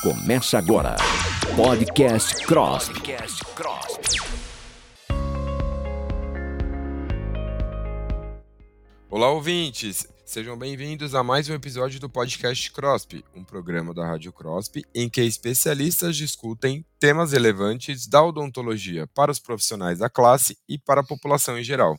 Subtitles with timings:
[0.00, 0.94] Começa agora.
[1.56, 2.88] Podcast Cross.
[9.10, 10.06] Olá, ouvintes!
[10.24, 15.08] Sejam bem-vindos a mais um episódio do Podcast CROSP, um programa da Rádio CROSP em
[15.08, 21.04] que especialistas discutem temas relevantes da odontologia para os profissionais da classe e para a
[21.04, 21.98] população em geral.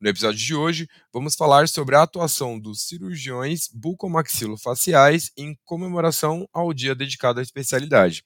[0.00, 6.72] No episódio de hoje, vamos falar sobre a atuação dos cirurgiões bucomaxilofaciais em comemoração ao
[6.72, 8.24] dia dedicado à especialidade.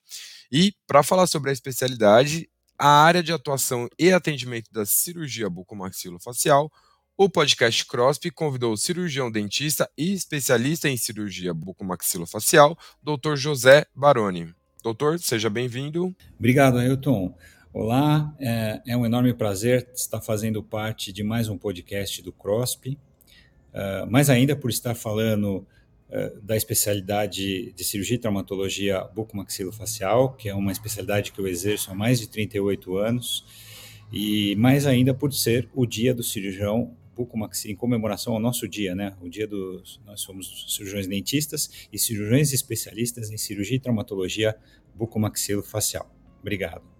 [0.49, 6.71] E, para falar sobre a especialidade, a área de atuação e atendimento da cirurgia bucomaxilofacial,
[7.17, 13.35] o podcast CROSP convidou o cirurgião dentista e especialista em cirurgia bucomaxilofacial, Dr.
[13.35, 14.53] José Baroni.
[14.81, 16.15] Doutor, seja bem-vindo.
[16.39, 17.35] Obrigado, Ailton.
[17.77, 22.97] Olá, é, é, um enorme prazer estar fazendo parte de mais um podcast do CROSP,
[23.73, 25.57] uh, mais ainda por estar falando
[26.09, 31.91] uh, da especialidade de cirurgia e traumatologia bucomaxilofacial, que é uma especialidade que eu exerço
[31.91, 33.43] há mais de 38 anos,
[34.09, 36.95] e mais ainda por ser o dia do cirurgião
[37.65, 39.17] em comemoração ao nosso dia, né?
[39.19, 44.55] O dia dos nós somos cirurgiões dentistas e cirurgiões especialistas em cirurgia e traumatologia
[44.95, 46.09] bucomaxilofacial.
[46.39, 46.94] Obrigado.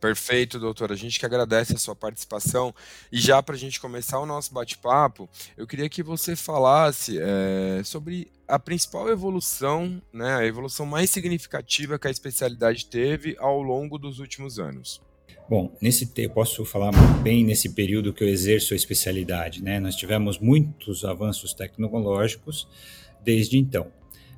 [0.00, 0.92] Perfeito, doutor.
[0.92, 2.74] A gente que agradece a sua participação.
[3.10, 7.82] E já para a gente começar o nosso bate-papo, eu queria que você falasse é,
[7.84, 13.98] sobre a principal evolução, né, a evolução mais significativa que a especialidade teve ao longo
[13.98, 15.00] dos últimos anos.
[15.48, 19.80] Bom, nesse eu posso falar bem nesse período que eu exerço a especialidade, né?
[19.80, 22.68] Nós tivemos muitos avanços tecnológicos
[23.24, 23.88] desde então.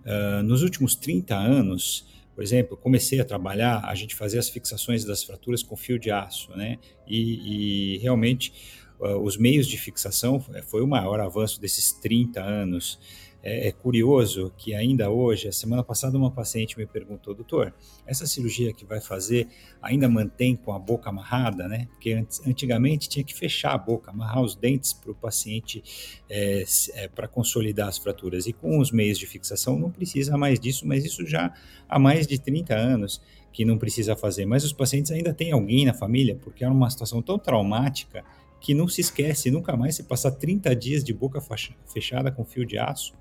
[0.06, 5.04] Uh, nos últimos 30 anos, por exemplo, comecei a trabalhar, a gente fazia as fixações
[5.04, 6.78] das fraturas com fio de aço, né?
[7.06, 8.52] E, e realmente
[8.98, 12.98] uh, os meios de fixação eh, foi o maior avanço desses 30 anos.
[13.42, 17.74] É, é, curioso que ainda hoje, a semana passada, uma paciente me perguntou, doutor,
[18.06, 19.48] essa cirurgia que vai fazer
[19.82, 21.88] ainda mantém com a boca amarrada, né?
[21.90, 25.82] Porque antigamente tinha que fechar a boca, amarrar os dentes para o paciente
[26.30, 26.62] é,
[26.94, 28.46] é, para consolidar as fraturas.
[28.46, 31.52] E com os meios de fixação não precisa mais disso, mas isso já
[31.88, 33.20] há mais de 30 anos
[33.52, 34.46] que não precisa fazer.
[34.46, 38.24] Mas os pacientes ainda têm alguém na família, porque é uma situação tão traumática
[38.60, 41.40] que não se esquece nunca mais se passar 30 dias de boca
[41.84, 43.20] fechada com fio de aço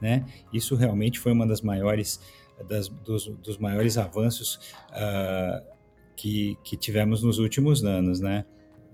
[0.00, 0.24] né?
[0.52, 2.20] Isso realmente foi uma das maiores
[2.68, 4.56] das, dos, dos maiores avanços
[4.90, 5.64] uh,
[6.16, 8.44] que, que tivemos nos últimos anos, né?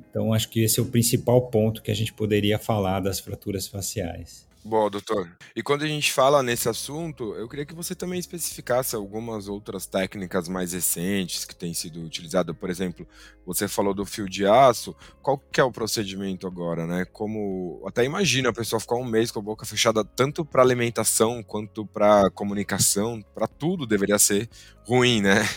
[0.09, 3.67] Então acho que esse é o principal ponto que a gente poderia falar das fraturas
[3.67, 4.49] faciais.
[4.69, 5.31] Bom, doutor.
[5.55, 9.87] E quando a gente fala nesse assunto, eu queria que você também especificasse algumas outras
[9.87, 12.57] técnicas mais recentes que têm sido utilizadas.
[12.57, 13.07] Por exemplo,
[13.47, 14.93] você falou do fio de aço.
[15.23, 17.05] Qual que é o procedimento agora, né?
[17.05, 21.45] Como até imagina a pessoa ficar um mês com a boca fechada tanto para alimentação
[21.45, 24.51] quanto para comunicação, para tudo deveria ser
[24.85, 25.49] ruim, né?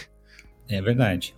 [0.69, 1.33] É verdade.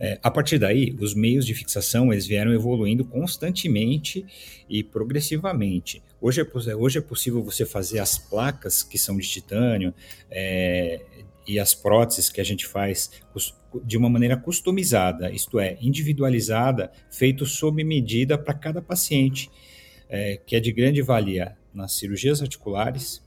[0.00, 4.24] É, a partir daí, os meios de fixação eles vieram evoluindo constantemente
[4.66, 6.02] e progressivamente.
[6.24, 9.92] Hoje é, hoje é possível você fazer as placas que são de titânio
[10.30, 11.00] é,
[11.48, 13.10] e as próteses que a gente faz
[13.82, 19.50] de uma maneira customizada, isto é, individualizada, feito sob medida para cada paciente,
[20.08, 23.20] é, que é de grande valia nas cirurgias articulares,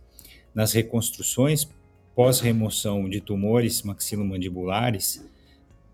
[0.53, 1.67] nas reconstruções
[2.15, 5.21] pós-remoção de tumores maxilomandibulares,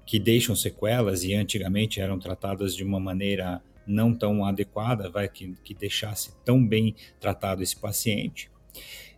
[0.05, 5.55] que deixam sequelas e antigamente eram tratadas de uma maneira não tão adequada, vai que,
[5.63, 8.49] que deixasse tão bem tratado esse paciente.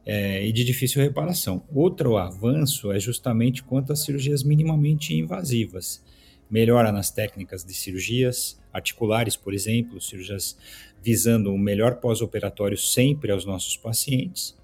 [0.06, 1.64] É, e de difícil reparação.
[1.74, 6.04] Outro avanço é justamente quanto às cirurgias minimamente invasivas.
[6.50, 10.58] Melhora nas técnicas de cirurgias articulares, por exemplo, cirurgias
[11.02, 14.56] visando o melhor pós-operatório sempre aos nossos pacientes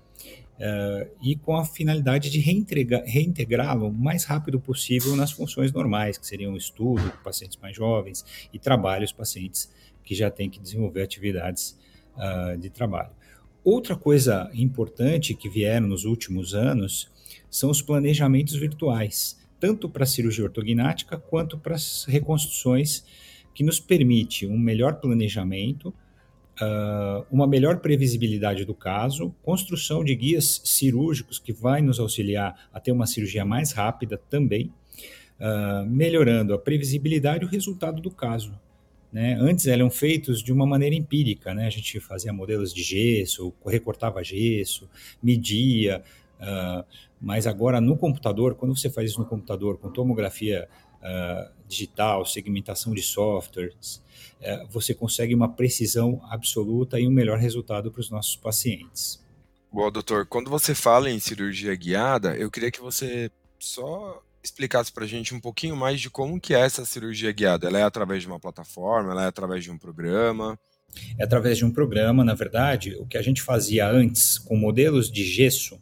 [0.60, 6.28] uh, e com a finalidade de reintegrá-lo o mais rápido possível nas funções normais, que
[6.28, 9.72] seriam estudo com pacientes mais jovens e trabalho os pacientes
[10.04, 11.78] que já têm que desenvolver atividades
[12.16, 13.12] uh, de trabalho.
[13.64, 17.12] Outra coisa importante que vieram nos últimos anos
[17.50, 23.04] são os planejamentos virtuais, tanto para a cirurgia ortognática quanto para as reconstruções,
[23.54, 25.94] que nos permite um melhor planejamento,
[26.62, 32.80] uh, uma melhor previsibilidade do caso, construção de guias cirúrgicos que vai nos auxiliar a
[32.80, 34.72] ter uma cirurgia mais rápida também,
[35.40, 38.54] uh, melhorando a previsibilidade e o resultado do caso.
[39.12, 39.36] Né?
[39.40, 41.66] Antes eram feitos de uma maneira empírica, né?
[41.66, 44.88] a gente fazia modelos de gesso, recortava gesso,
[45.22, 46.04] media,
[46.40, 46.86] uh,
[47.20, 50.68] mas agora no computador, quando você faz isso no computador com tomografia
[51.02, 54.04] uh, digital, segmentação de softwares,
[54.42, 59.24] uh, você consegue uma precisão absoluta e um melhor resultado para os nossos pacientes.
[59.72, 65.04] Bom, doutor, quando você fala em cirurgia guiada, eu queria que você só explicasse para
[65.04, 67.68] a gente um pouquinho mais de como que é essa cirurgia guiada.
[67.68, 70.58] Ela é através de uma plataforma, ela é através de um programa?
[71.18, 75.12] É através de um programa, na verdade, o que a gente fazia antes com modelos
[75.12, 75.80] de gesso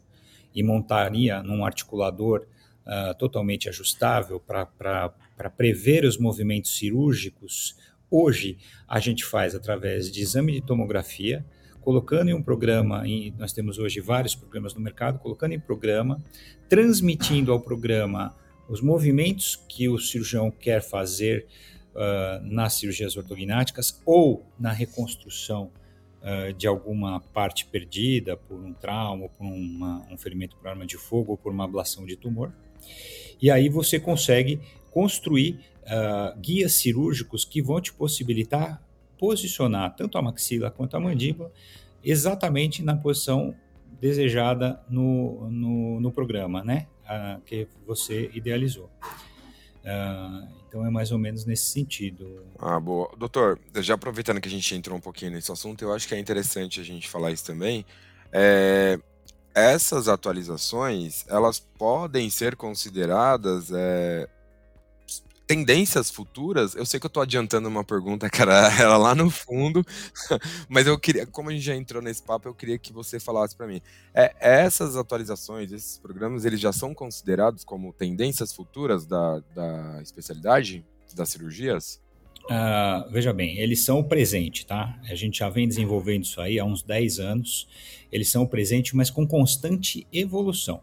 [0.54, 2.46] e montaria num articulador
[2.88, 7.76] uh, totalmente ajustável para prever os movimentos cirúrgicos,
[8.10, 8.58] hoje
[8.88, 11.44] a gente faz através de exame de tomografia,
[11.80, 16.22] colocando em um programa, em, nós temos hoje vários programas no mercado, colocando em programa,
[16.68, 18.34] transmitindo ao programa
[18.68, 21.46] os movimentos que o cirurgião quer fazer
[21.94, 25.70] uh, nas cirurgias ortognáticas ou na reconstrução
[26.20, 30.98] uh, de alguma parte perdida por um trauma, por uma, um ferimento por arma de
[30.98, 32.52] fogo ou por uma ablação de tumor.
[33.40, 34.60] E aí você consegue
[34.90, 38.82] construir uh, guias cirúrgicos que vão te possibilitar
[39.18, 41.50] posicionar tanto a maxila quanto a mandíbula
[42.04, 43.54] exatamente na posição
[44.00, 46.86] desejada no, no, no programa, né?
[47.04, 48.90] Uh, que você idealizou.
[49.82, 52.44] Uh, então é mais ou menos nesse sentido.
[52.58, 53.10] Ah, boa.
[53.16, 56.18] Doutor, já aproveitando que a gente entrou um pouquinho nesse assunto, eu acho que é
[56.18, 57.84] interessante a gente falar isso também.
[58.30, 59.00] É,
[59.58, 64.28] essas atualizações, elas podem ser consideradas é,
[65.48, 69.82] tendências futuras, eu sei que eu estou adiantando uma pergunta era, era lá no fundo,
[70.68, 73.56] mas eu queria, como a gente já entrou nesse papo, eu queria que você falasse
[73.56, 73.80] para mim.
[74.12, 80.84] É, essas atualizações, esses programas, eles já são considerados como tendências futuras da, da especialidade,
[81.14, 81.98] das cirurgias?
[82.48, 84.98] Uh, veja bem, eles são o presente, tá?
[85.08, 87.68] A gente já vem desenvolvendo isso aí há uns 10 anos.
[88.10, 90.80] Eles são o presente, mas com constante evolução.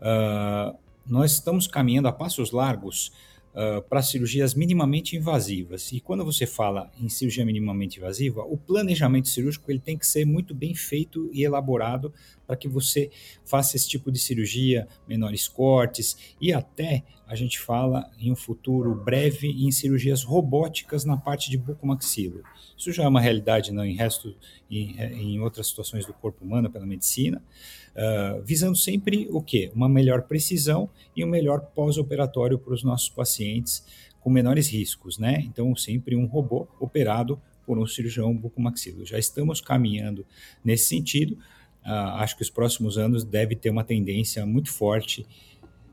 [0.00, 3.10] Uh, nós estamos caminhando a passos largos
[3.54, 5.92] uh, para cirurgias minimamente invasivas.
[5.92, 10.24] E quando você fala em cirurgia minimamente invasiva, o planejamento cirúrgico ele tem que ser
[10.24, 12.12] muito bem feito e elaborado
[12.46, 13.10] para que você
[13.44, 18.92] faça esse tipo de cirurgia, menores cortes e até a gente fala em um futuro
[18.92, 22.42] breve em cirurgias robóticas na parte de bucomaxilo.
[22.76, 24.34] Isso já é uma realidade não, em resto
[24.68, 27.40] em, em outras situações do corpo humano pela medicina,
[27.96, 29.70] uh, visando sempre o quê?
[29.74, 33.84] Uma melhor precisão e um melhor pós-operatório para os nossos pacientes
[34.20, 35.42] com menores riscos, né?
[35.46, 39.06] Então sempre um robô operado por um cirurgião bucomaxilo.
[39.06, 40.26] Já estamos caminhando
[40.64, 41.34] nesse sentido.
[41.84, 45.26] Uh, acho que os próximos anos deve ter uma tendência muito forte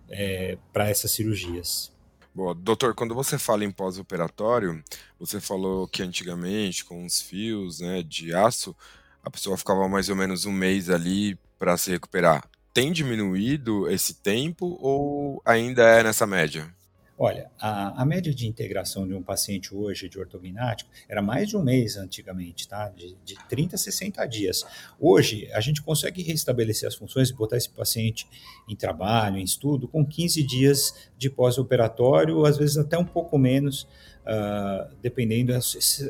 [0.09, 1.91] é, para essas cirurgias.
[2.33, 2.53] Boa.
[2.53, 4.83] Doutor, quando você fala em pós-operatório,
[5.19, 8.75] você falou que antigamente, com os fios né, de aço,
[9.23, 12.43] a pessoa ficava mais ou menos um mês ali para se recuperar.
[12.73, 16.71] Tem diminuído esse tempo ou ainda é nessa média?
[17.19, 21.57] Olha, a, a, média de integração de um paciente hoje de ortognático era mais de
[21.57, 22.89] um mês antigamente, tá?
[22.89, 24.63] De, de 30 a 60 dias.
[24.99, 28.27] Hoje, a gente consegue restabelecer as funções e botar esse paciente
[28.69, 33.87] em trabalho, em estudo, com 15 dias de pós-operatório, às vezes até um pouco menos,
[34.27, 35.59] Uh, dependendo, é,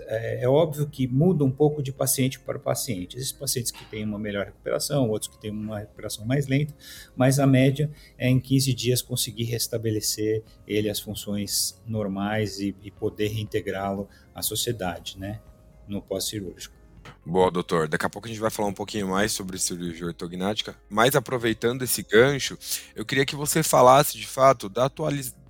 [0.08, 3.16] é, é, óbvio que muda um pouco de paciente para paciente.
[3.16, 6.74] Esses pacientes que têm uma melhor recuperação, outros que têm uma recuperação mais lenta,
[7.16, 12.90] mas a média é em 15 dias conseguir restabelecer ele as funções normais e, e
[12.90, 15.40] poder reintegrá-lo à sociedade, né,
[15.88, 16.76] no pós-cirúrgico.
[17.24, 17.88] Boa, doutor.
[17.88, 21.84] Daqui a pouco a gente vai falar um pouquinho mais sobre cirurgia ortognática, mas aproveitando
[21.84, 22.58] esse gancho,
[22.96, 24.90] eu queria que você falasse de fato da,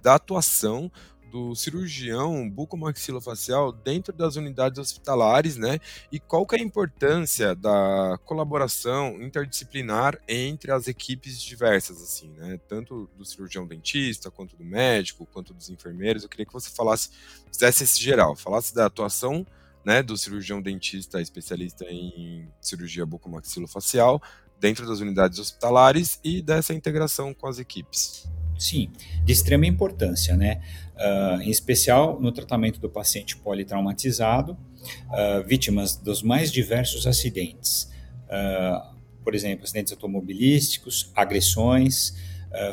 [0.02, 0.92] da atuação
[1.32, 5.80] do cirurgião bucomaxilofacial dentro das unidades hospitalares, né?
[6.12, 12.60] E qual que é a importância da colaboração interdisciplinar entre as equipes diversas, assim, né?
[12.68, 16.24] Tanto do cirurgião dentista, quanto do médico, quanto dos enfermeiros.
[16.24, 17.10] Eu queria que você falasse,
[17.52, 19.46] fizesse esse geral, falasse da atuação
[19.88, 24.22] né, do cirurgião dentista especialista em cirurgia bucomaxilofacial
[24.60, 28.28] dentro das unidades hospitalares e dessa integração com as equipes.
[28.58, 28.90] Sim,
[29.24, 30.62] de extrema importância, né?
[30.96, 37.92] Uh, em especial no tratamento do paciente politraumatizado, uh, vítimas dos mais diversos acidentes.
[38.26, 42.16] Uh, por exemplo, acidentes automobilísticos, agressões,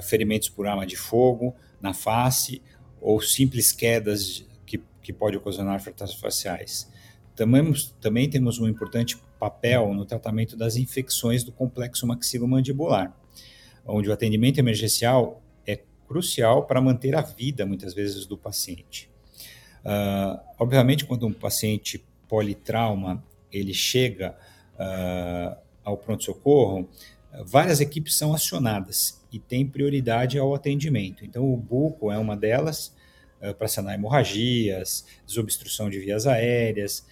[0.05, 2.63] ferimentos por arma de fogo na face
[3.01, 6.89] ou simples quedas que, que pode ocasionar fraturas faciais.
[7.35, 13.13] Também, também temos um importante papel no tratamento das infecções do complexo maxilomandibular,
[13.85, 15.44] onde o atendimento emergencial
[16.07, 19.11] crucial para manter a vida, muitas vezes, do paciente.
[19.85, 24.37] Uh, obviamente, quando um paciente politrauma ele chega
[24.75, 26.89] uh, ao pronto-socorro,
[27.45, 31.25] várias equipes são acionadas e tem prioridade ao atendimento.
[31.25, 32.95] Então, o buco é uma delas
[33.43, 37.07] uh, para sanar hemorragias, desobstrução de vias aéreas,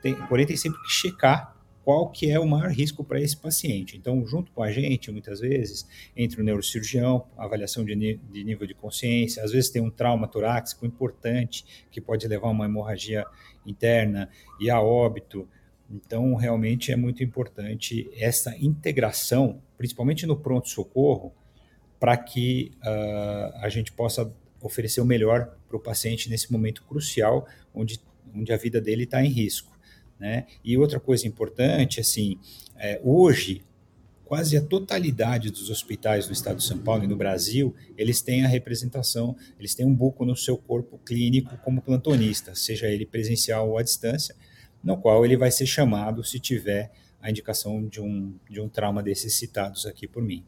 [0.00, 1.55] tem, porém tem sempre que checar
[1.86, 3.96] qual que é o maior risco para esse paciente.
[3.96, 8.74] Então, junto com a gente, muitas vezes, entre o neurocirurgião, avaliação de, de nível de
[8.74, 13.24] consciência, às vezes tem um trauma torácico importante que pode levar a uma hemorragia
[13.64, 14.28] interna
[14.58, 15.48] e a óbito.
[15.88, 21.32] Então, realmente é muito importante essa integração, principalmente no pronto-socorro,
[22.00, 27.46] para que uh, a gente possa oferecer o melhor para o paciente nesse momento crucial,
[27.72, 28.00] onde,
[28.34, 29.75] onde a vida dele está em risco.
[30.18, 30.46] Né?
[30.64, 32.38] E outra coisa importante, assim,
[32.76, 33.62] é, hoje
[34.26, 38.44] quase a totalidade dos hospitais do estado de São Paulo e no Brasil, eles têm
[38.44, 43.70] a representação, eles têm um buco no seu corpo clínico como plantonista, seja ele presencial
[43.70, 44.34] ou à distância,
[44.82, 46.90] no qual ele vai ser chamado se tiver
[47.22, 50.44] a indicação de um, de um trauma desses citados aqui por mim.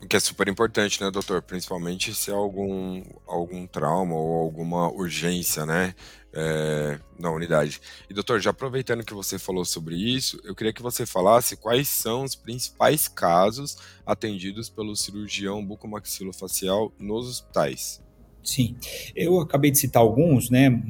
[0.00, 1.42] O que é super importante, né, doutor?
[1.42, 5.94] Principalmente se há algum, algum trauma ou alguma urgência, né,
[6.32, 7.80] é, na unidade.
[8.08, 11.88] E, doutor, já aproveitando que você falou sobre isso, eu queria que você falasse quais
[11.88, 13.76] são os principais casos
[14.06, 18.00] atendidos pelo cirurgião bucomaxilofacial nos hospitais.
[18.42, 18.76] Sim,
[19.14, 20.82] eu acabei de citar alguns, né?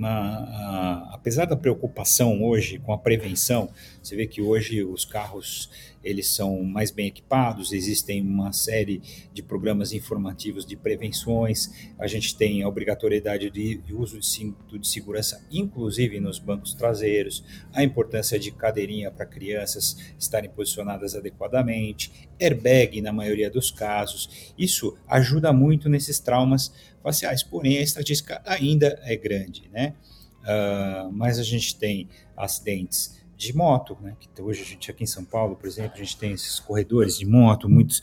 [1.10, 3.68] apesar da preocupação hoje com a prevenção,
[4.08, 5.68] você vê que hoje os carros
[6.02, 9.02] eles são mais bem equipados, existem uma série
[9.34, 14.88] de programas informativos de prevenções, a gente tem a obrigatoriedade de uso de cinto de
[14.88, 23.02] segurança, inclusive nos bancos traseiros, a importância de cadeirinha para crianças estarem posicionadas adequadamente, airbag
[23.02, 26.72] na maioria dos casos, isso ajuda muito nesses traumas
[27.02, 29.94] faciais, porém a estatística ainda é grande, né?
[30.40, 34.16] Uh, mas a gente tem acidentes de moto, né?
[34.18, 37.16] Que hoje a gente aqui em São Paulo, por exemplo, a gente tem esses corredores
[37.16, 38.00] de moto, muitos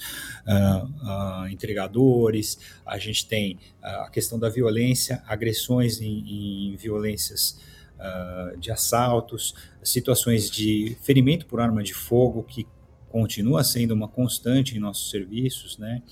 [0.47, 7.59] uh, uh, entregadores, a gente tem uh, a questão da violência, agressões em, em violências
[8.59, 12.67] de assaltos, situações de ferimento por arma de fogo que
[13.07, 16.03] continua sendo uma constante em nossos serviços, né?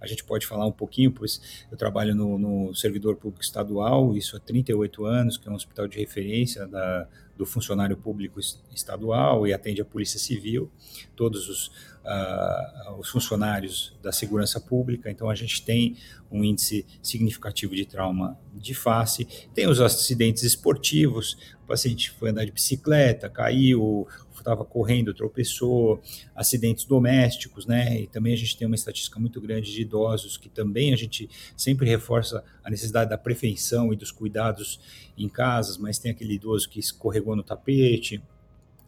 [0.00, 4.36] A gente pode falar um pouquinho, pois eu trabalho no, no servidor público estadual, isso
[4.36, 8.38] há 38 anos, que é um hospital de referência da, do funcionário público
[8.74, 10.70] estadual e atende a Polícia Civil,
[11.16, 11.66] todos os,
[12.04, 15.10] uh, os funcionários da segurança pública.
[15.10, 15.96] Então, a gente tem
[16.30, 19.26] um índice significativo de trauma de face.
[19.54, 24.06] Tem os acidentes esportivos, o paciente foi andar de bicicleta, caiu,
[24.42, 26.02] estava correndo, tropeçou,
[26.34, 28.02] acidentes domésticos, né?
[28.02, 31.28] E também a gente tem uma estatística muito grande de idosos que também a gente
[31.56, 34.80] sempre reforça a necessidade da prevenção e dos cuidados
[35.16, 38.22] em casas, mas tem aquele idoso que escorregou no tapete,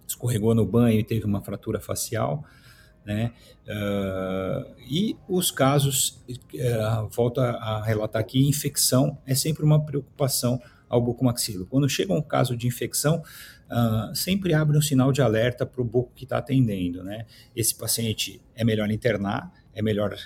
[0.06, 2.44] escorregou no banho e teve uma fratura facial.
[3.04, 3.32] Né?
[3.66, 11.00] Uh, e os casos, uh, volta a relatar que infecção é sempre uma preocupação ao
[11.00, 11.66] bucomaxilo.
[11.66, 13.22] Quando chega um caso de infecção,
[13.70, 17.02] uh, sempre abre um sinal de alerta para o buco que está atendendo.
[17.02, 17.26] Né?
[17.54, 20.16] Esse paciente é melhor internar, é melhor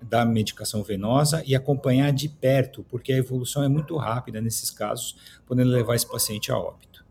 [0.00, 5.40] dar medicação venosa e acompanhar de perto, porque a evolução é muito rápida nesses casos,
[5.46, 7.04] podendo levar esse paciente a óbito.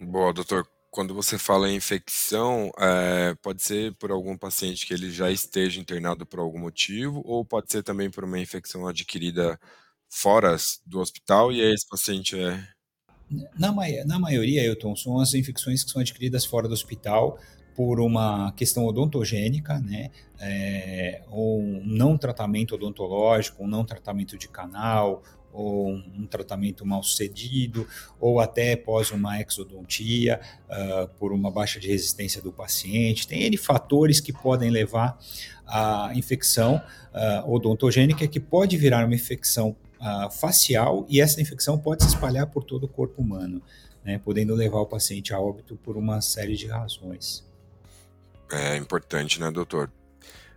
[0.00, 0.66] Boa, doutor.
[0.90, 5.80] Quando você fala em infecção, é, pode ser por algum paciente que ele já esteja
[5.80, 9.58] internado por algum motivo, ou pode ser também por uma infecção adquirida
[10.10, 12.62] fora do hospital e esse paciente é
[13.56, 13.72] na,
[14.04, 17.38] na maioria, Elton, são as infecções que são adquiridas fora do hospital
[17.76, 24.48] por uma questão odontogênica, né, é, ou um não tratamento odontológico, um não tratamento de
[24.48, 27.86] canal, ou um tratamento mal sucedido,
[28.20, 33.26] ou até após uma exodontia, uh, por uma baixa de resistência do paciente.
[33.26, 35.18] Tem N fatores que podem levar
[35.66, 36.80] à infecção
[37.12, 39.76] uh, odontogênica, que pode virar uma infecção
[40.30, 43.62] facial e essa infecção pode se espalhar por todo o corpo humano,
[44.04, 47.44] né, podendo levar o paciente a óbito por uma série de razões.
[48.50, 49.90] É importante, né, doutor?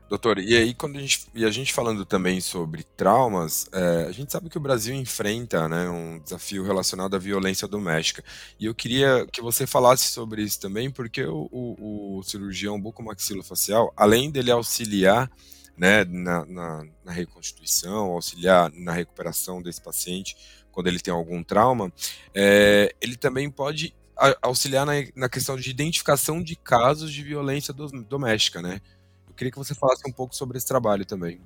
[0.09, 4.11] Doutor, e aí quando a gente, e a gente falando também sobre traumas, é, a
[4.11, 8.23] gente sabe que o Brasil enfrenta né, um desafio relacionado à violência doméstica.
[8.59, 13.91] E eu queria que você falasse sobre isso também, porque o, o, o cirurgião bucomaxilofacial,
[13.97, 15.31] além dele auxiliar
[15.77, 20.35] né, na, na, na, reconstituição, auxiliar na recuperação desse paciente
[20.71, 21.91] quando ele tem algum trauma,
[22.33, 23.93] é, ele também pode
[24.41, 28.81] auxiliar na, na, questão de identificação de casos de violência do, doméstica, né?
[29.27, 31.39] Eu queria que você falasse um pouco sobre esse trabalho também.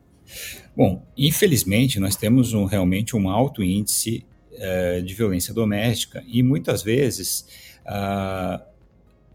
[0.76, 6.84] Bom, infelizmente nós temos um, realmente um alto índice uh, de violência doméstica e muitas
[6.84, 7.48] vezes
[7.86, 8.62] uh,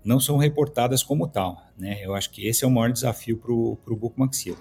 [0.05, 1.63] não são reportadas como tal.
[1.79, 2.01] Né?
[2.03, 4.59] Eu acho que esse é o maior desafio para o bucomaxilo.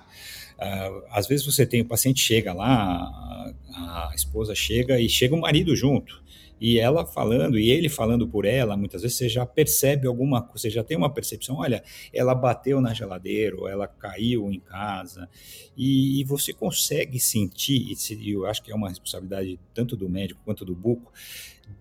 [0.58, 5.34] Uh, às vezes você tem o paciente chega lá, a, a esposa chega e chega
[5.34, 6.22] o marido junto.
[6.62, 10.60] E ela falando, e ele falando por ela, muitas vezes você já percebe alguma coisa,
[10.60, 11.84] você já tem uma percepção, olha,
[12.14, 15.28] ela bateu na geladeira, ou ela caiu em casa,
[15.76, 20.40] e, e você consegue sentir, e eu acho que é uma responsabilidade tanto do médico
[20.46, 21.12] quanto do buco,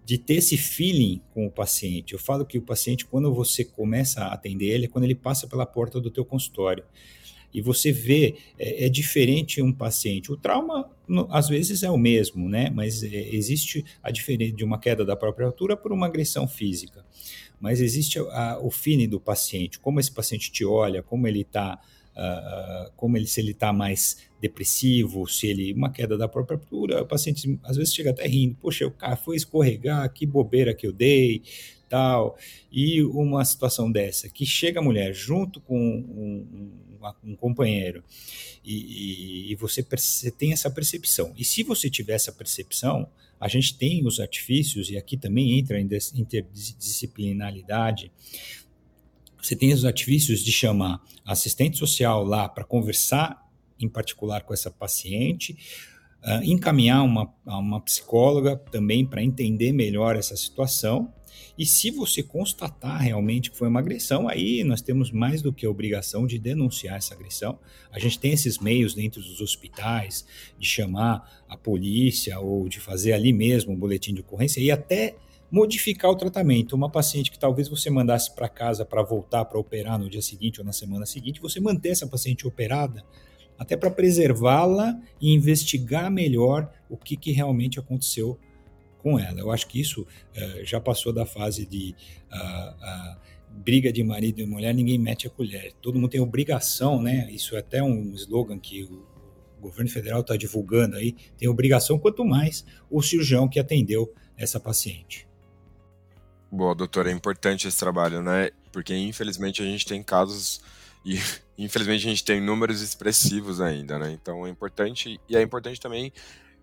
[0.05, 2.13] de ter esse feeling com o paciente.
[2.13, 5.47] Eu falo que o paciente, quando você começa a atender ele, é quando ele passa
[5.47, 6.85] pela porta do teu consultório
[7.53, 10.33] e você vê, é, é, diferente um paciente.
[10.33, 12.71] O trauma, no, às vezes, é o mesmo, né?
[12.71, 17.05] Mas é, existe a diferença de uma queda da própria altura por uma agressão física.
[17.61, 21.81] Mas existe a, o feeling do paciente, como esse paciente te olha, como ele está.
[22.21, 27.03] Uh, como ele se ele está mais depressivo, se ele uma queda da própria altura,
[27.03, 30.87] o paciente às vezes chega até rindo, poxa, o cara foi escorregar, que bobeira que
[30.87, 31.43] eu dei,
[31.89, 32.37] tal.
[32.71, 36.71] E uma situação dessa que chega a mulher junto com um,
[37.25, 38.05] um companheiro,
[38.63, 41.33] e, e, e você, você tem essa percepção.
[41.39, 43.09] E se você tiver essa percepção,
[43.41, 48.13] a gente tem os artifícios, e aqui também entra a interdisciplinaridade,
[49.41, 53.49] você tem os artifícios de chamar assistente social lá para conversar
[53.81, 55.57] em particular com essa paciente,
[56.23, 61.13] uh, encaminhar uma, uma psicóloga também para entender melhor essa situação
[61.61, 65.67] e se você constatar realmente que foi uma agressão, aí nós temos mais do que
[65.67, 67.59] a obrigação de denunciar essa agressão.
[67.93, 70.25] A gente tem esses meios dentro dos hospitais
[70.59, 75.17] de chamar a polícia ou de fazer ali mesmo um boletim de ocorrência e até
[75.51, 76.75] modificar o tratamento.
[76.75, 80.61] Uma paciente que talvez você mandasse para casa para voltar para operar no dia seguinte
[80.61, 83.05] ou na semana seguinte, você manter essa paciente operada
[83.59, 88.39] até para preservá-la e investigar melhor o que, que realmente aconteceu
[89.03, 89.39] com ela.
[89.39, 91.95] Eu acho que isso uh, já passou da fase de
[92.33, 93.17] uh, uh,
[93.51, 95.73] briga de marido e mulher, ninguém mete a colher.
[95.81, 97.29] Todo mundo tem obrigação, né?
[97.31, 99.05] Isso é até um slogan que o
[99.61, 101.15] governo federal está divulgando aí.
[101.37, 105.30] Tem obrigação, quanto mais o cirurgião que atendeu essa paciente.
[106.53, 108.51] Boa, doutora, é importante esse trabalho, né?
[108.73, 110.61] Porque infelizmente a gente tem casos
[111.05, 111.15] e
[111.57, 114.11] infelizmente a gente tem números expressivos ainda, né?
[114.13, 116.13] Então é importante e é importante também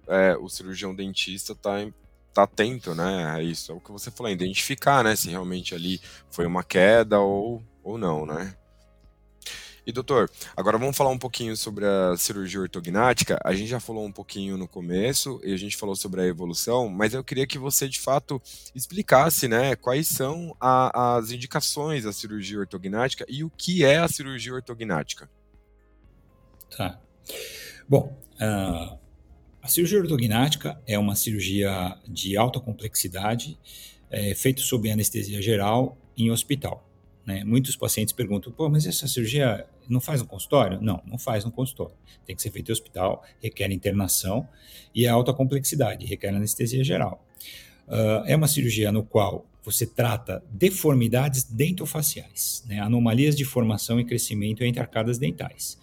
[0.07, 1.91] é, o cirurgião dentista estar tá
[2.33, 3.71] tá atento, né, a isso.
[3.71, 7.97] É o que você falou, identificar, né, se realmente ali foi uma queda ou, ou
[7.97, 8.55] não, né.
[9.87, 13.39] E doutor, agora vamos falar um pouquinho sobre a cirurgia ortognática.
[13.41, 16.89] A gente já falou um pouquinho no começo e a gente falou sobre a evolução,
[16.89, 18.41] mas eu queria que você de fato
[18.75, 24.09] explicasse, né, quais são a, as indicações da cirurgia ortognática e o que é a
[24.09, 25.29] cirurgia ortognática.
[26.75, 26.99] Tá.
[27.87, 28.99] Bom, uh,
[29.61, 33.57] a cirurgia ortognática é uma cirurgia de alta complexidade,
[34.11, 36.86] é, feita sob anestesia geral em hospital.
[37.27, 37.43] Né?
[37.43, 40.79] Muitos pacientes perguntam, pô, mas essa cirurgia não faz no consultório?
[40.81, 41.93] Não, não faz no consultório.
[42.25, 44.47] Tem que ser feita em hospital, requer internação
[44.95, 47.21] e é alta complexidade, requer anestesia geral.
[47.85, 52.79] Uh, é uma cirurgia no qual você trata deformidades dentofaciais, né?
[52.79, 55.77] anomalias de formação e crescimento entre arcadas dentais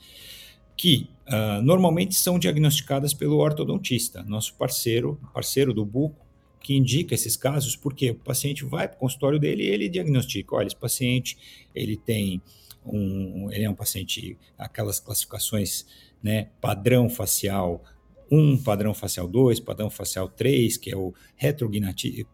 [0.77, 6.24] que uh, normalmente são diagnosticadas pelo ortodontista, nosso parceiro, parceiro do buco,
[6.65, 10.57] que indica esses casos, porque o paciente vai para o consultório dele e ele diagnostica,
[10.57, 11.37] olha, esse paciente,
[11.75, 12.41] ele tem
[12.87, 15.85] um, ele é um paciente, aquelas classificações,
[16.23, 17.85] né, padrão facial
[18.33, 21.13] 1, padrão facial 2, padrão facial 3, que é o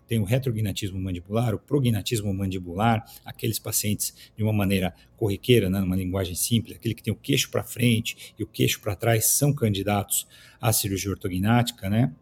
[0.06, 5.96] tem o retrognatismo mandibular, o prognatismo mandibular, aqueles pacientes de uma maneira corriqueira, né, numa
[5.96, 9.52] linguagem simples, aquele que tem o queixo para frente e o queixo para trás são
[9.52, 10.28] candidatos
[10.60, 12.14] à cirurgia ortognática, né?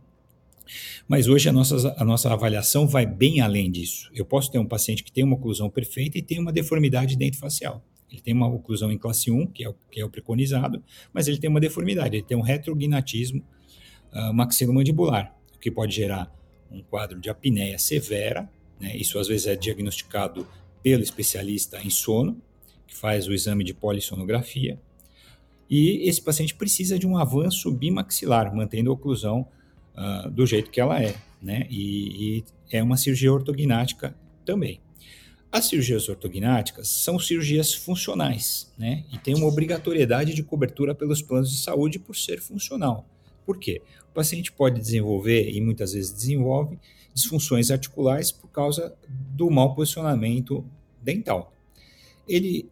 [1.07, 4.11] Mas hoje a nossa, a nossa avaliação vai bem além disso.
[4.15, 7.39] Eu posso ter um paciente que tem uma oclusão perfeita e tem uma deformidade dentro
[7.39, 7.83] facial.
[8.11, 11.29] Ele tem uma oclusão em classe 1, que é o, que é o preconizado, mas
[11.29, 13.45] ele tem uma deformidade, ele tem um retrognatismo
[14.13, 16.35] uh, maxilomandibular, o que pode gerar
[16.71, 18.51] um quadro de apneia severa.
[18.81, 18.97] Né?
[18.97, 20.47] Isso às vezes é diagnosticado
[20.83, 22.41] pelo especialista em sono,
[22.87, 24.81] que faz o exame de polissonografia.
[25.69, 29.47] E esse paciente precisa de um avanço bimaxilar, mantendo a oclusão
[29.99, 31.15] uh, do jeito que ela é.
[31.43, 31.67] Né?
[31.69, 34.81] E, e é uma cirurgia ortognática também.
[35.51, 39.05] As cirurgias ortognáticas são cirurgias funcionais, né?
[39.11, 43.09] E tem uma obrigatoriedade de cobertura pelos planos de saúde por ser funcional.
[43.47, 43.81] Por quê?
[44.11, 46.79] O paciente pode desenvolver, e muitas vezes desenvolve,
[47.15, 50.63] disfunções articulares por causa do mau posicionamento
[51.03, 51.51] dental.
[52.29, 52.69] Ele,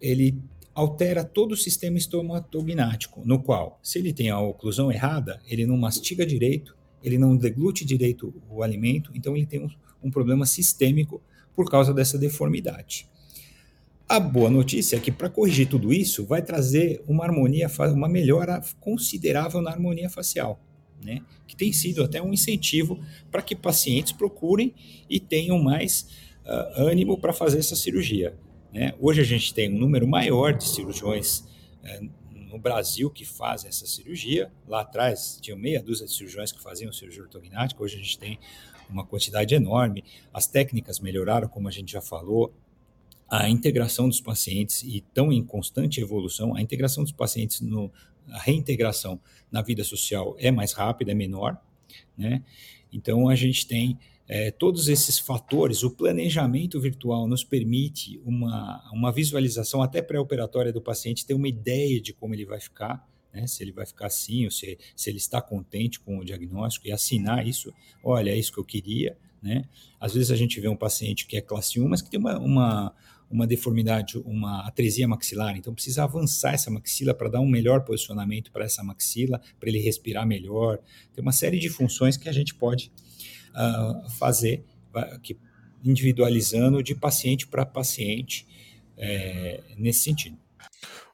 [0.00, 0.36] ele
[0.74, 5.76] altera todo o sistema estomatognático, no qual, se ele tem a oclusão errada, ele não
[5.76, 9.68] mastiga direito, ele não deglute direito o alimento, então ele tem um,
[10.02, 11.22] um problema sistêmico
[11.54, 13.06] por causa dessa deformidade.
[14.08, 18.60] A boa notícia é que para corrigir tudo isso vai trazer uma harmonia, uma melhora
[18.80, 20.60] considerável na harmonia facial.
[21.04, 21.20] né?
[21.46, 22.98] Que tem sido até um incentivo
[23.30, 24.74] para que pacientes procurem
[25.08, 26.06] e tenham mais
[26.44, 28.36] uh, ânimo para fazer essa cirurgia.
[28.72, 28.94] Né?
[28.98, 31.40] Hoje a gente tem um número maior de cirurgiões
[31.84, 34.50] uh, no Brasil que fazem essa cirurgia.
[34.66, 38.38] Lá atrás tinha meia dúzia de cirurgiões que faziam cirurgia ortognática, hoje a gente tem
[38.88, 40.04] uma quantidade enorme.
[40.32, 42.52] As técnicas melhoraram, como a gente já falou,
[43.28, 46.54] a integração dos pacientes e estão em constante evolução.
[46.54, 47.90] A integração dos pacientes, no,
[48.28, 49.18] a reintegração
[49.50, 51.56] na vida social é mais rápida, é menor,
[52.16, 52.42] né?
[52.92, 55.82] Então a gente tem é, todos esses fatores.
[55.82, 62.00] O planejamento virtual nos permite uma, uma visualização até pré-operatória do paciente, ter uma ideia
[62.00, 63.06] de como ele vai ficar.
[63.32, 66.86] Né, se ele vai ficar assim, ou se, se ele está contente com o diagnóstico
[66.86, 67.72] e assinar isso,
[68.04, 69.16] olha, é isso que eu queria.
[69.42, 69.64] Né?
[69.98, 72.38] Às vezes a gente vê um paciente que é classe 1, mas que tem uma,
[72.38, 72.94] uma,
[73.32, 78.52] uma deformidade, uma atresia maxilar, então precisa avançar essa maxila para dar um melhor posicionamento
[78.52, 80.78] para essa maxila, para ele respirar melhor.
[81.14, 82.92] Tem uma série de funções que a gente pode
[83.50, 84.62] uh, fazer,
[85.22, 85.38] que,
[85.82, 88.46] individualizando de paciente para paciente
[88.96, 90.38] é, nesse sentido.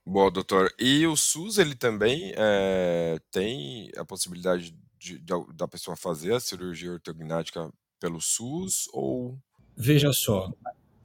[0.04, 5.96] Bom, doutor, e o SUS ele também é, tem a possibilidade de, de, da pessoa
[5.96, 9.38] fazer a cirurgia ortognática pelo SUS ou
[9.80, 10.50] Veja só,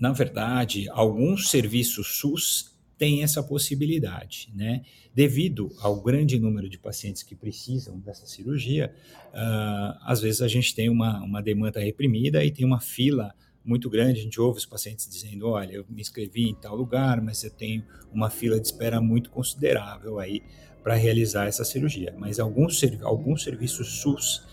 [0.03, 4.81] na verdade, alguns serviços SUS têm essa possibilidade, né?
[5.15, 8.93] Devido ao grande número de pacientes que precisam dessa cirurgia,
[9.29, 13.89] uh, às vezes a gente tem uma, uma demanda reprimida e tem uma fila muito
[13.89, 14.19] grande.
[14.19, 17.51] A gente ouve os pacientes dizendo: olha, eu me inscrevi em tal lugar, mas eu
[17.51, 20.43] tenho uma fila de espera muito considerável aí
[20.83, 22.13] para realizar essa cirurgia.
[22.19, 24.45] Mas alguns, alguns serviços SUS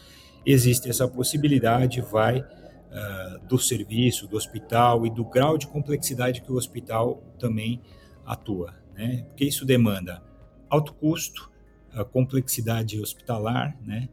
[0.46, 2.44] existe essa possibilidade, vai
[2.90, 7.80] uh, do serviço, do hospital e do grau de complexidade que o hospital também
[8.24, 8.74] atua.
[8.94, 9.24] Né?
[9.28, 10.22] Porque isso demanda
[10.68, 11.50] alto custo,
[11.94, 14.08] uh, complexidade hospitalar né?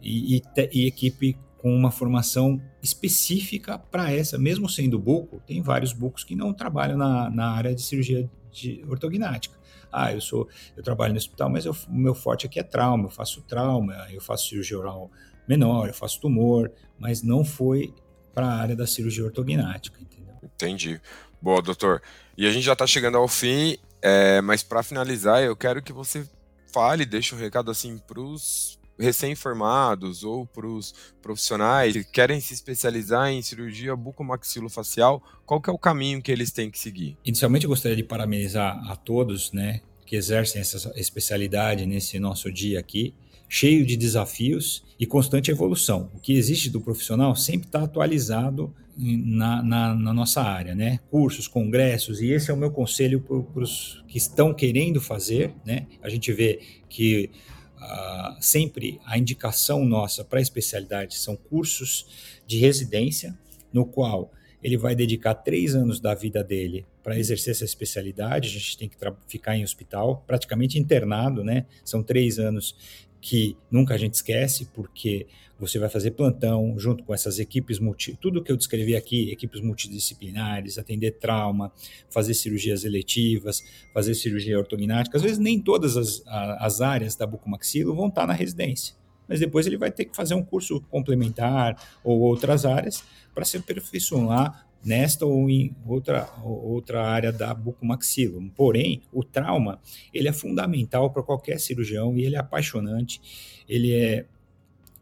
[0.00, 0.42] e, e,
[0.72, 6.34] e equipe com uma formação específica para essa, mesmo sendo buco, tem vários bucos que
[6.34, 9.56] não trabalham na, na área de cirurgia de ortognática.
[9.90, 13.10] Ah, eu sou, eu trabalho no hospital, mas o meu forte aqui é trauma, eu
[13.10, 15.10] faço trauma, eu faço cirurgia oral
[15.46, 17.94] menor, eu faço tumor, mas não foi
[18.34, 20.34] para a área da cirurgia ortognática, entendeu?
[20.42, 21.00] Entendi.
[21.40, 22.02] Boa, doutor.
[22.36, 25.92] E a gente já está chegando ao fim, é, mas para finalizar, eu quero que
[25.92, 26.26] você
[26.72, 32.54] fale, deixe um recado assim para os recém-formados ou para os profissionais que querem se
[32.54, 37.18] especializar em cirurgia bucomaxilofacial, qual que é o caminho que eles têm que seguir?
[37.24, 42.78] Inicialmente eu gostaria de parabenizar a todos, né, que exercem essa especialidade nesse nosso dia
[42.78, 43.14] aqui
[43.52, 46.10] cheio de desafios e constante evolução.
[46.14, 51.00] O que existe do profissional sempre está atualizado na, na, na, nossa área, né?
[51.10, 55.86] Cursos, congressos, e esse é o meu conselho para os que estão querendo fazer, né?
[56.02, 57.28] A gente vê que
[57.76, 62.06] uh, sempre a indicação nossa para especialidade são cursos
[62.46, 63.38] de residência,
[63.70, 68.48] no qual ele vai dedicar três anos da vida dele para exercer essa especialidade.
[68.48, 71.66] A gente tem que ficar em hospital, praticamente internado, né?
[71.84, 72.74] São três anos
[73.22, 78.18] que nunca a gente esquece, porque você vai fazer plantão junto com essas equipes multi,
[78.20, 81.72] tudo que eu descrevi aqui, equipes multidisciplinares, atender trauma,
[82.10, 83.62] fazer cirurgias eletivas,
[83.94, 85.16] fazer cirurgia ortognática.
[85.16, 88.96] Às vezes nem todas as, as áreas da bucomaxilo vão estar na residência,
[89.28, 93.56] mas depois ele vai ter que fazer um curso complementar ou outras áreas para se
[93.56, 98.42] aperfeiçoar nesta ou em outra, outra área da bucomaxilo.
[98.56, 99.80] Porém, o trauma
[100.12, 103.20] ele é fundamental para qualquer cirurgião e ele é apaixonante,
[103.68, 104.26] ele é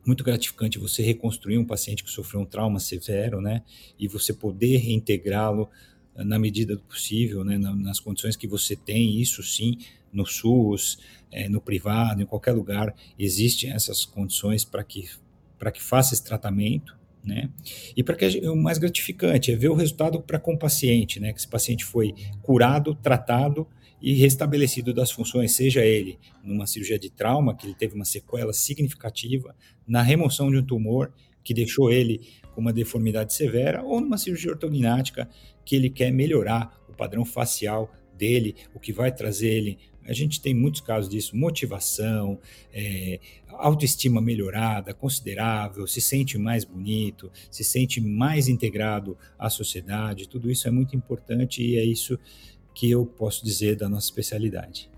[0.04, 3.62] muito gratificante você reconstruir um paciente que sofreu um trauma severo, né,
[3.98, 5.68] e você poder reintegrá-lo
[6.16, 9.78] eh, na medida do possível, né, nas condições que você tem, isso sim,
[10.12, 10.98] no SUS,
[11.30, 15.08] é, no privado, em qualquer lugar, existem essas condições para que,
[15.72, 17.50] que faça esse tratamento, né?
[17.96, 21.32] E para que o mais gratificante é ver o resultado para com o paciente, né?
[21.32, 23.66] Que esse paciente foi curado, tratado
[24.00, 28.52] e restabelecido das funções, seja ele numa cirurgia de trauma, que ele teve uma sequela
[28.52, 29.54] significativa,
[29.86, 31.12] na remoção de um tumor
[31.44, 32.20] que deixou ele
[32.54, 35.28] com uma deformidade severa, ou numa cirurgia ortognática
[35.64, 39.78] que ele quer melhorar o padrão facial dele, o que vai trazer ele
[40.10, 42.36] a gente tem muitos casos disso, motivação,
[42.72, 50.50] é, autoestima melhorada, considerável, se sente mais bonito, se sente mais integrado à sociedade, tudo
[50.50, 52.18] isso é muito importante e é isso
[52.74, 54.90] que eu posso dizer da nossa especialidade.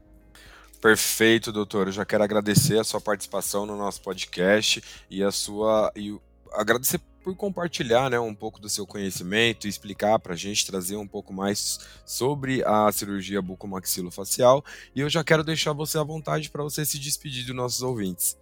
[0.81, 1.89] Perfeito, doutor.
[1.89, 6.17] Eu já quero agradecer a sua participação no nosso podcast e a sua e
[6.53, 11.07] agradecer por compartilhar né, um pouco do seu conhecimento explicar para a gente, trazer um
[11.07, 14.65] pouco mais sobre a cirurgia bucomaxilofacial.
[14.95, 18.37] E eu já quero deixar você à vontade para você se despedir dos nossos ouvintes.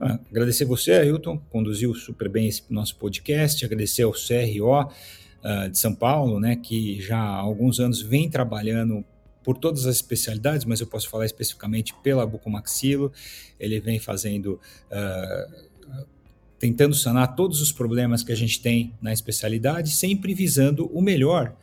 [0.00, 4.92] Ah, agradecer você, Ailton, conduziu super bem esse nosso podcast, agradecer ao CRO uh,
[5.44, 9.04] ah, de São Paulo, né, que já há alguns anos vem trabalhando
[9.44, 13.12] por todas as especialidades, mas eu posso falar especificamente pela bucomaxilo,
[13.58, 14.60] ele vem fazendo,
[14.90, 16.04] uh,
[16.62, 21.56] tentando sanar todos os problemas que a gente tem na especialidade, sempre visando o melhor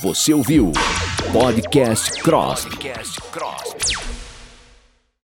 [0.01, 0.71] Você ouviu
[1.31, 2.65] Podcast Cross.
[2.65, 3.54] Podcast Cross.